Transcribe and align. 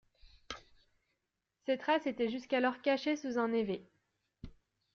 Ces 1.67 1.77
traces 1.77 2.07
étaient 2.07 2.31
jusqu'alors 2.31 2.81
cachées 2.81 3.15
sous 3.15 3.37
un 3.37 3.49
névé. 3.49 3.87